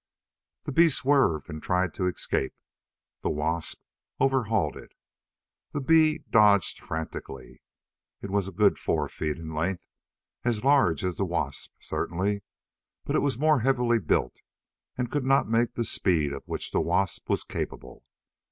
The 0.63 0.71
bee 0.71 0.89
swerved 0.89 1.47
and 1.47 1.61
tried 1.61 1.93
to 1.93 2.07
escape. 2.07 2.55
The 3.21 3.29
wasp 3.29 3.83
over 4.19 4.45
hauled 4.45 4.75
it. 4.75 4.93
The 5.73 5.79
bee 5.79 6.23
dodged 6.31 6.79
frantically. 6.81 7.61
It 8.19 8.31
was 8.31 8.47
a 8.47 8.51
good 8.51 8.79
four 8.79 9.07
feet 9.07 9.37
in 9.37 9.53
length, 9.53 9.85
as 10.43 10.63
large 10.63 11.03
as 11.03 11.17
the 11.17 11.25
wasp, 11.25 11.73
certainly 11.81 12.41
but 13.05 13.15
it 13.15 13.19
was 13.21 13.37
more 13.37 13.59
heavily 13.59 13.99
built 13.99 14.37
and 14.97 15.11
could 15.11 15.23
not 15.23 15.47
make 15.47 15.75
the 15.75 15.85
speed 15.85 16.33
of 16.33 16.47
which 16.47 16.71
the 16.71 16.81
wasp 16.81 17.29
was 17.29 17.43
capable. 17.43 18.03